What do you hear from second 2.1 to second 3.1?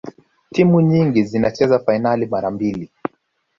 mara mbili